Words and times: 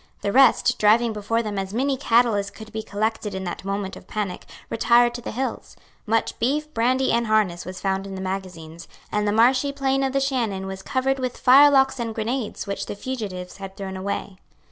The 0.21 0.31
rest, 0.31 0.79
driving 0.79 1.13
before 1.13 1.43
them 1.43 1.59
as 1.59 1.75
many 1.75 1.95
cattle 1.95 2.33
as 2.33 2.49
could 2.49 2.71
be 2.71 2.81
collected 2.81 3.35
in 3.35 3.43
that 3.43 3.63
moment 3.63 3.95
of 3.95 4.07
panic, 4.07 4.47
retired 4.67 5.13
to 5.13 5.21
the 5.21 5.29
hills. 5.29 5.75
Much 6.07 6.39
beef, 6.39 6.73
brandy 6.73 7.11
and 7.11 7.27
harness 7.27 7.65
was 7.67 7.79
found 7.79 8.07
in 8.07 8.15
the 8.15 8.19
magazines; 8.19 8.87
and 9.11 9.27
the 9.27 9.31
marshy 9.31 9.71
plain 9.71 10.01
of 10.01 10.13
the 10.13 10.19
Shannon 10.19 10.65
was 10.65 10.81
covered 10.81 11.19
with 11.19 11.37
firelocks 11.37 11.99
and 11.99 12.15
grenades 12.15 12.65
which 12.65 12.87
the 12.87 12.95
fugitives 12.95 13.57
had 13.57 13.77
thrown 13.77 13.95
away. 13.95 14.37